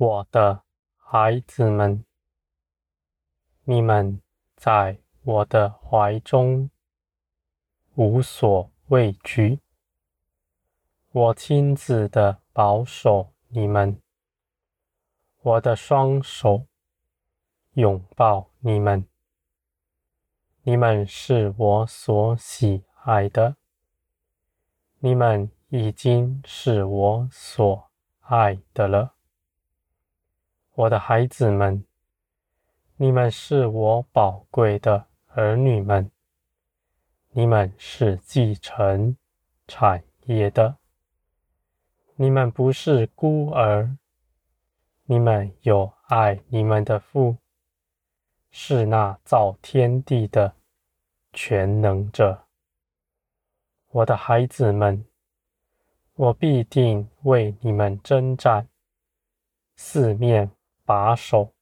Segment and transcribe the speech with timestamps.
[0.00, 0.62] 我的
[0.96, 2.04] 孩子们，
[3.64, 4.22] 你们
[4.54, 6.70] 在我的怀中
[7.96, 9.58] 无所畏惧。
[11.10, 14.00] 我亲自的保守你们，
[15.42, 16.68] 我的双手
[17.72, 19.04] 拥抱你们。
[20.62, 23.56] 你们是我所喜爱的，
[25.00, 27.90] 你们已经是我所
[28.20, 29.17] 爱的了。
[30.78, 31.84] 我的孩子们，
[32.98, 36.08] 你们是我宝贵的儿女们，
[37.30, 39.16] 你们是继承
[39.66, 40.76] 产业的，
[42.14, 43.96] 你们不是孤儿，
[45.06, 47.36] 你们有爱你们的父，
[48.52, 50.54] 是那造天地的
[51.32, 52.44] 全能者。
[53.88, 55.04] 我的孩子们，
[56.14, 58.68] 我必定为你们征战，
[59.74, 60.48] 四面。
[60.88, 61.52] 把守、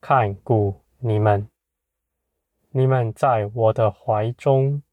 [0.00, 1.50] 看顾你们，
[2.70, 4.84] 你们在我的怀中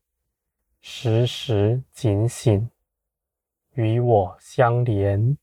[0.82, 2.72] 时时警醒，
[3.74, 5.38] 与我相连，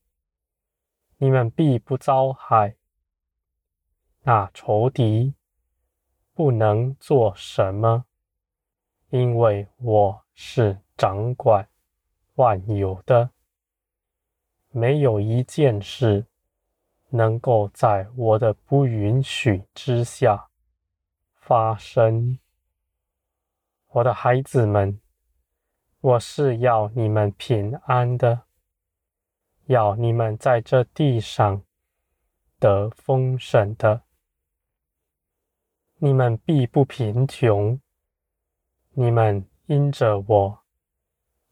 [1.19, 2.75] 你们必不遭害。
[4.23, 5.33] 那仇敌
[6.33, 8.03] 不能做什么，
[9.07, 11.65] 因为我是掌管
[12.35, 13.31] 万有的，
[14.71, 16.25] 没有一件事。
[17.13, 20.47] 能够在我的不允许之下
[21.35, 22.39] 发生，
[23.89, 24.97] 我的孩子们，
[25.99, 28.43] 我是要你们平安的，
[29.65, 31.61] 要你们在这地上
[32.59, 34.03] 得丰盛的，
[35.97, 37.77] 你们必不贫穷，
[38.91, 40.59] 你们因着我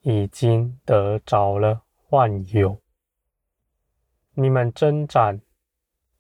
[0.04, 2.80] 已经得着了万有，
[4.36, 5.42] 你们征战。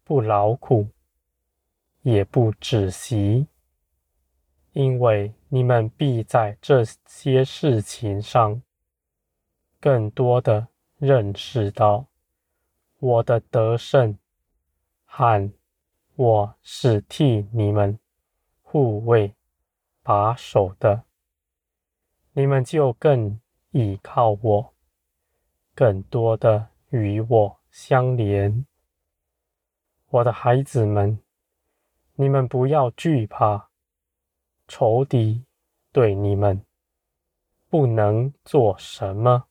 [0.09, 0.87] 不劳苦，
[2.01, 3.45] 也不止息，
[4.73, 8.59] 因为你们必在这些事情上，
[9.79, 10.67] 更多的
[10.97, 12.07] 认识到
[12.97, 14.17] 我的得胜，
[15.05, 15.51] 和
[16.15, 17.99] 我是替你们
[18.63, 19.35] 护卫
[20.01, 21.03] 把守的，
[22.33, 23.39] 你们就更
[23.73, 24.73] 倚靠我，
[25.75, 28.65] 更多的与我相连。
[30.11, 31.19] 我的孩子们，
[32.15, 33.69] 你们不要惧怕，
[34.67, 35.45] 仇敌
[35.91, 36.65] 对你们
[37.69, 39.45] 不能做什么。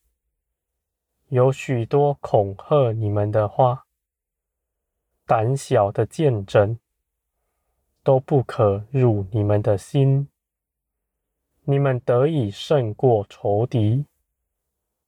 [1.29, 3.87] 有许多恐吓你们的话，
[5.25, 6.77] 胆小的见证
[8.03, 10.29] 都不可入你们的心。
[11.63, 14.07] 你们得以胜过仇敌，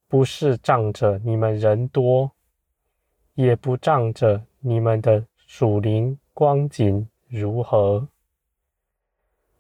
[0.06, 2.31] 不是仗着你们人多，
[3.34, 5.27] 也不仗着你们的。
[5.53, 8.06] 属灵光景如何？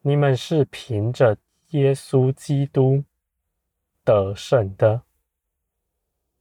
[0.02, 1.36] 你们是凭着
[1.70, 3.02] 耶稣基督
[4.04, 5.02] 得胜的。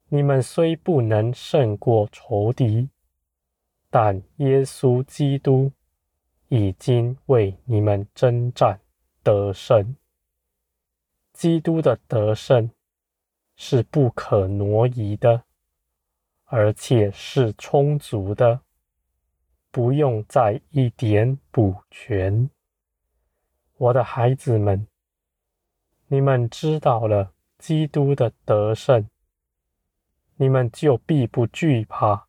[0.09, 2.89] 你们虽不能胜过仇敌，
[3.89, 5.71] 但耶稣基督
[6.49, 8.79] 已经为你们征战
[9.23, 9.95] 得胜。
[11.33, 12.69] 基督的得胜
[13.55, 15.43] 是不可挪移的，
[16.45, 18.61] 而且是充足的。
[19.71, 22.49] 不用再一点补全，
[23.77, 24.87] 我的孩子们，
[26.07, 29.07] 你们知道了基督的得胜，
[30.37, 32.27] 你们就必不惧怕。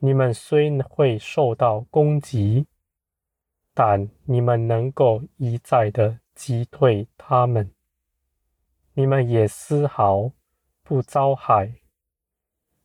[0.00, 2.66] 你们虽会受到攻击，
[3.72, 7.72] 但你们能够一再的击退他们，
[8.94, 10.32] 你们也丝毫
[10.82, 11.76] 不遭害。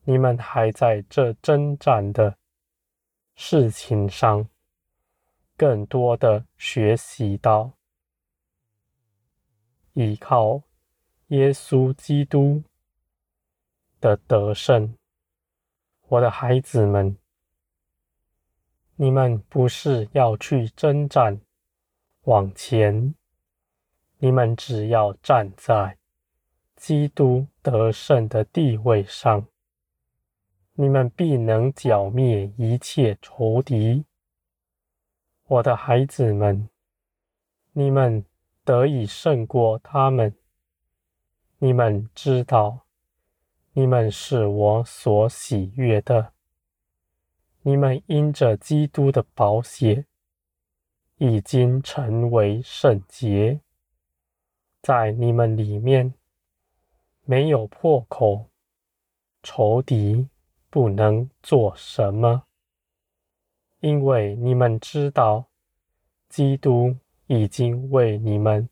[0.04, 2.38] 你们还在这征战的。
[3.36, 4.50] 事情上，
[5.58, 7.74] 更多的学习到
[9.94, 10.64] 依靠
[11.28, 12.64] 耶稣基督
[14.00, 14.98] 的得胜。
[16.08, 17.18] 我的孩子们，
[18.96, 21.42] 你们不是要去征战
[22.24, 23.14] 往前，
[24.18, 25.98] 你们只要站在
[26.76, 29.48] 基督得胜的地位上。
[30.78, 34.04] 你们必能剿灭一切仇敌，
[35.48, 36.68] 我的孩子们，
[37.72, 38.26] 你们
[38.66, 40.36] 得以胜过他们。
[41.60, 42.86] 你们知道，
[43.72, 46.34] 你们是我所喜悦的。
[47.62, 50.06] 你们因着基督的宝血，
[51.20, 53.62] 已经成为圣洁，
[54.82, 56.14] 在你们里面
[57.24, 58.50] 没有破口，
[59.42, 60.28] 仇敌。
[60.76, 62.44] 不能做什么，
[63.80, 65.46] 因为你们知道，
[66.28, 68.68] 基督已经为你们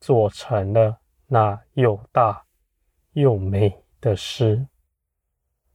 [0.00, 2.46] 做成了那又大
[3.12, 4.66] 又美的事，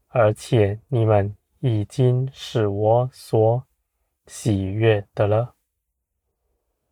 [0.07, 3.67] 而且你们已经是我所
[4.25, 5.53] 喜悦的了。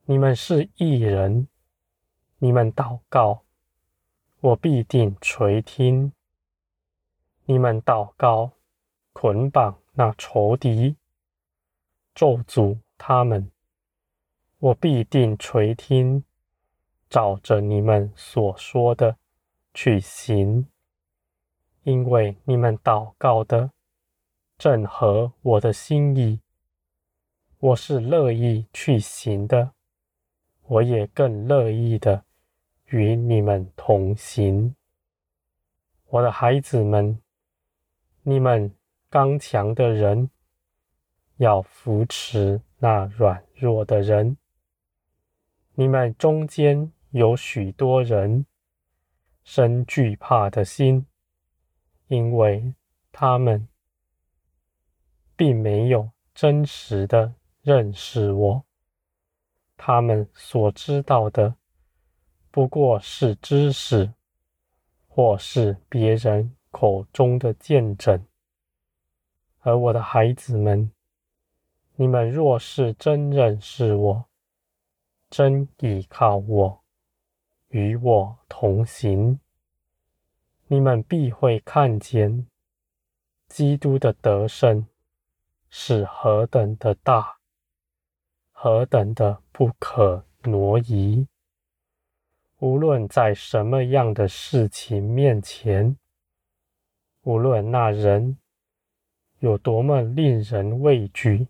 [0.05, 1.47] 你们是义人，
[2.37, 3.45] 你们祷告，
[4.41, 6.13] 我必定垂听。
[7.45, 8.51] 你们祷告，
[9.11, 10.95] 捆绑那仇敌，
[12.15, 13.51] 咒诅他们，
[14.59, 16.23] 我必定垂听，
[17.09, 19.17] 照着你们所说的
[19.73, 20.65] 去行，
[21.83, 23.71] 因为你们祷告的
[24.57, 26.39] 正合我的心意，
[27.59, 29.73] 我是乐意去行的，
[30.67, 32.23] 我也更乐意的
[32.85, 34.73] 与你们同行，
[36.07, 37.19] 我的孩子们。
[38.25, 38.73] 你们
[39.09, 40.29] 刚强的人，
[41.35, 44.37] 要扶持那软弱的人。
[45.73, 48.45] 你们中间有许多人
[49.43, 51.05] 生惧怕的心，
[52.07, 52.73] 因为
[53.11, 53.67] 他们
[55.35, 58.63] 并没有真实的认识我。
[59.75, 61.55] 他们所知道的
[62.49, 64.13] 不过是知识，
[65.09, 66.55] 或是别人。
[66.73, 68.25] 口中的见证，
[69.59, 70.91] 而我的孩子们，
[71.95, 74.25] 你们若是真认识我，
[75.29, 76.81] 真倚靠我，
[77.69, 79.39] 与我同行，
[80.67, 82.47] 你们必会看见
[83.47, 84.87] 基督的得胜
[85.69, 87.37] 是何等的大，
[88.51, 91.27] 何等的不可挪移。
[92.59, 95.95] 无论在什么样的事情面前。
[97.23, 98.37] 无论那人
[99.39, 101.47] 有多么令人畏惧，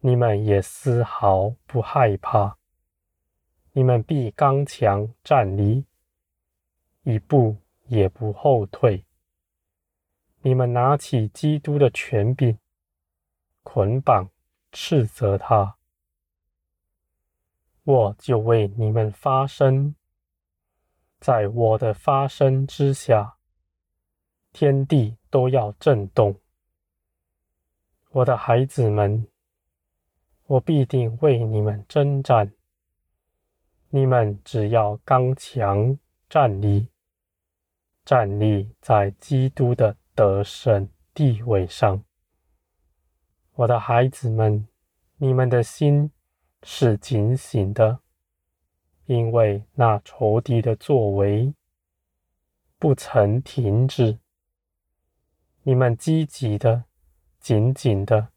[0.00, 2.56] 你们也丝毫不害怕。
[3.72, 5.84] 你们必刚强站立，
[7.02, 9.04] 一步也不后退。
[10.40, 12.58] 你们拿起基督的权柄，
[13.62, 14.30] 捆绑、
[14.72, 15.76] 斥责他，
[17.84, 19.94] 我就为你们发声，
[21.20, 23.36] 在我的发声之下。
[24.52, 26.34] 天地都要震动，
[28.10, 29.26] 我的孩子们，
[30.46, 32.52] 我必定为你们征战。
[33.90, 35.98] 你们只要刚强
[36.28, 36.86] 站立，
[38.04, 42.04] 站立在基督的得胜地位上。
[43.54, 44.68] 我的孩子们，
[45.16, 46.12] 你们的心
[46.62, 47.98] 是警醒的，
[49.06, 51.52] 因为那仇敌的作为
[52.78, 54.19] 不曾停止。
[55.62, 56.84] 你们积极的、
[57.38, 58.28] 紧紧的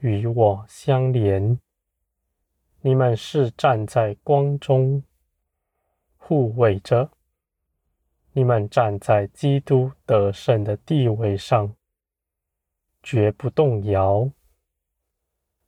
[0.00, 1.60] 与我相连，
[2.80, 5.04] 你们是站在光中
[6.16, 7.12] 护卫着，
[8.32, 11.76] 你们站在基督得胜的地位上，
[13.04, 14.28] 绝不动摇。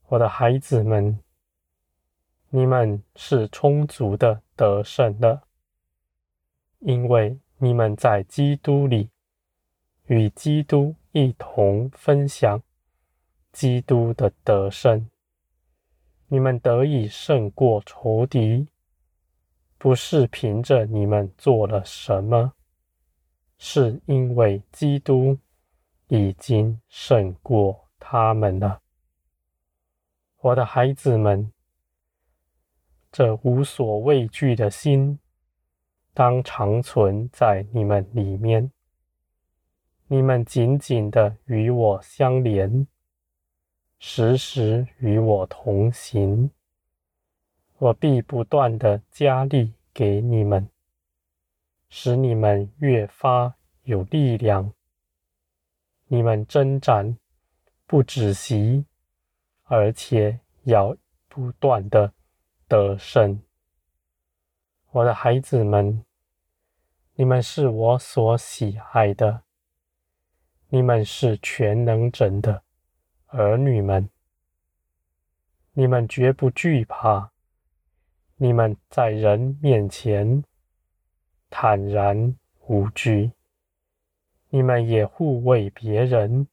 [0.09, 1.21] 我的孩子们，
[2.51, 5.45] 你们是充足的得胜的，
[6.81, 9.14] 因为你们在基督里。
[10.07, 12.63] 与基督一同分享
[13.53, 15.09] 基督的得胜，
[16.29, 18.69] 你们得以胜过仇敌，
[19.79, 22.53] 不是凭着你们做了什么，
[23.57, 25.39] 是因为基督
[26.09, 28.83] 已经胜过他们了。
[30.41, 31.51] 我的孩子们，
[33.11, 35.19] 这无所畏惧的心，
[36.13, 38.71] 当常存在你们里面。
[40.15, 42.87] 你们紧紧的与我相连，
[43.99, 46.53] 时时与我同行。
[47.79, 50.71] 我必不断的加力给你们，
[51.89, 54.73] 使你们越发有力量。
[56.07, 57.19] 你们征战
[57.85, 58.87] 不止息，
[59.65, 62.13] 而且要不断的
[62.69, 63.43] 得胜。
[64.93, 66.05] 我的孩子们，
[67.17, 69.43] 你们是我所喜爱的。
[70.75, 72.65] 你们是全能者的
[73.27, 74.11] 儿女们，
[75.73, 77.31] 你们绝不惧怕。
[78.39, 80.43] 你们在人面前
[81.49, 83.31] 坦然无惧，
[84.49, 86.49] 你们也护卫别人，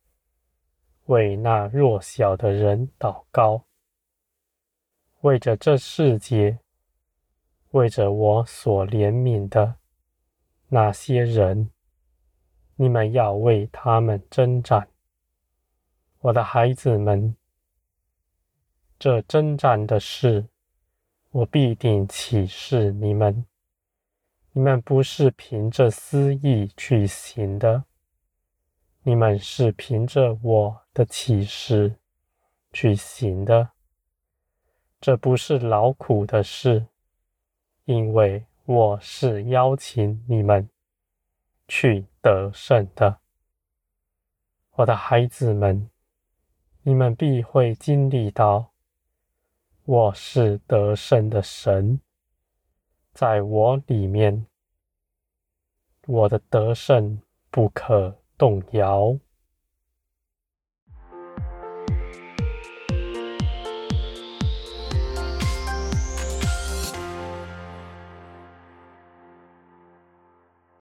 [1.06, 3.66] 为那弱小的人祷告，
[5.22, 6.60] 为着这世界，
[7.72, 9.78] 为着我所怜悯的
[10.68, 11.72] 那些人。
[12.82, 14.88] 你们要为他们征战，
[16.18, 17.36] 我的孩子们。
[18.98, 20.48] 这征战的事，
[21.30, 23.46] 我必定启示你们。
[24.54, 27.84] 你们不是凭着私意去行的，
[29.04, 31.96] 你们是凭着我的启示
[32.74, 33.70] 去行的。
[35.00, 36.88] 这不是劳苦的事，
[37.86, 40.68] 因为我是邀请你们
[41.68, 43.20] 去得胜的。
[44.72, 45.90] 我的孩子们，
[46.84, 48.72] 你们必会经历到，
[49.84, 52.00] 我是得胜的神。
[53.14, 54.46] 在我里面，
[56.08, 59.18] 我的得胜不可动摇。